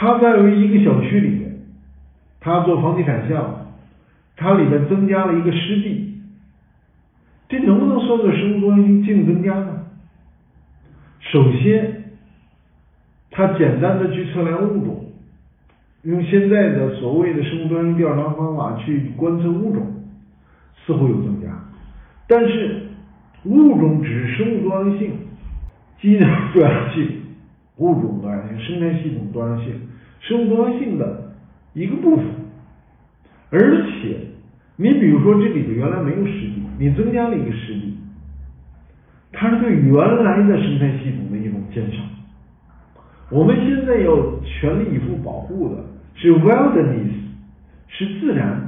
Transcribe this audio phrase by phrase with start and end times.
[0.00, 1.58] 他在一个小区里面，
[2.38, 3.56] 他做房地产项目，
[4.36, 6.20] 它里面增加了一个湿地，
[7.48, 9.86] 这能不能算作生物多样性净增加呢？
[11.18, 12.12] 首先，
[13.32, 15.04] 它简单的去测量物种，
[16.02, 19.84] 用现在的所谓的生物多样性调查方法去观测物种，
[20.86, 21.48] 似乎有增加，
[22.28, 22.82] 但是
[23.46, 25.12] 物种只是生物多样性、
[26.00, 27.10] 机能多样性、
[27.78, 29.72] 物种多样性、生态系统多样性、
[30.20, 31.32] 生物多样性的
[31.72, 32.24] 一个部分，
[33.50, 34.18] 而且
[34.76, 37.94] 你比如说这里头原来没有湿地，你增加了一个湿地。
[39.32, 41.98] 它是对原来的生态系统的一种减少。
[43.30, 47.12] 我们现在要全力以赴保护的是 wilderness，
[47.88, 48.64] 是自然。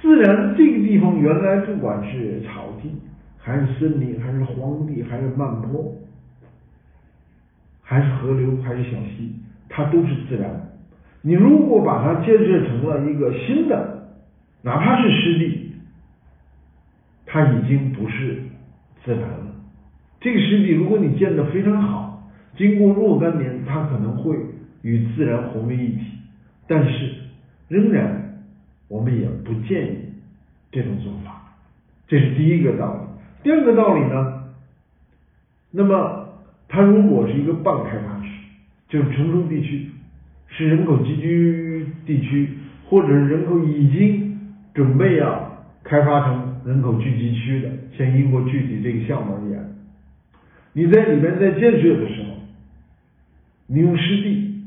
[0.00, 2.90] 自然这个地方原来不管是草地，
[3.38, 5.96] 还是森林，还是荒地，还是漫坡，
[7.92, 9.34] 还是河流，还是小溪，
[9.68, 10.48] 它都是自然。
[11.20, 14.08] 你如果把它建设成了一个新的，
[14.62, 15.72] 哪怕是湿地，
[17.26, 18.44] 它已经不是。
[19.04, 19.52] 自然了，
[20.20, 22.22] 这个湿地如果你建的非常好，
[22.56, 24.36] 经过若干年，它可能会
[24.82, 26.04] 与自然融为一体。
[26.68, 27.12] 但是，
[27.66, 28.44] 仍然
[28.86, 29.98] 我们也不建议
[30.70, 31.52] 这种做法。
[32.06, 33.00] 这是第一个道理。
[33.42, 34.44] 第二个道理呢？
[35.72, 36.21] 那么，
[36.72, 38.28] 它如果是一个半开发区，
[38.88, 39.90] 就是城中地区，
[40.48, 42.48] 是人口集聚地区，
[42.88, 44.38] 或者是人口已经
[44.72, 46.50] 准备要开发成。
[46.64, 49.74] 人口聚集区的，像英国具体这个项目而言，
[50.72, 52.38] 你在里面在建设的时候，
[53.66, 54.62] 你用湿地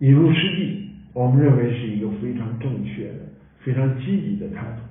[0.00, 3.20] 引入湿地，我们认为是一个非常正确的、
[3.60, 4.82] 非常积极的态度，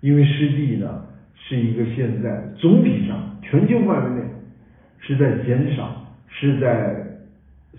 [0.00, 1.04] 因为湿地呢
[1.36, 4.26] 是一个现在总体上全球范围内
[5.02, 7.06] 是在减少、是在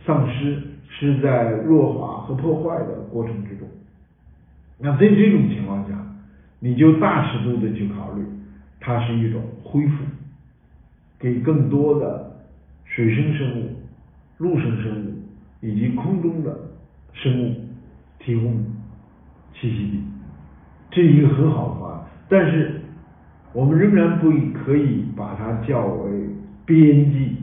[0.06, 3.68] 丧失、是在弱化和破坏的过程之中。
[4.78, 5.98] 那在这种情况下，
[6.60, 8.24] 你就大尺度的去考虑，
[8.80, 10.04] 它是一种恢复，
[11.18, 12.36] 给更多的
[12.86, 13.70] 水生生物、
[14.40, 15.14] 陆生生物
[15.62, 16.54] 以及空中的
[17.14, 17.56] 生物
[18.20, 18.54] 提供
[19.56, 20.04] 栖息地，
[20.92, 22.06] 这是一个很好的方案。
[22.28, 22.82] 但是
[23.54, 26.12] 我们仍然不可以把它叫为
[26.66, 27.36] 边际，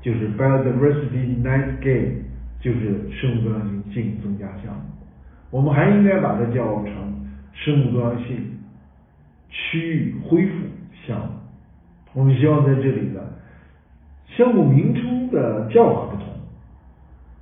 [0.00, 2.22] 就是 biodiversity net gain，
[2.60, 4.82] 就是生物多样性净增加项目。
[5.50, 8.54] 我们还应该把它叫成生物多样性。
[9.50, 10.52] 区域恢复
[11.06, 11.26] 项目，
[12.12, 13.20] 我们希望在这里呢，
[14.36, 16.26] 项目名称的叫法不同，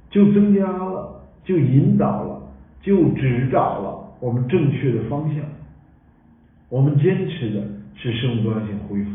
[0.09, 2.41] 就增加了，就引导了，
[2.81, 5.45] 就指导了我们正确的方向。
[6.69, 9.11] 我们坚持的是生物多样性恢复。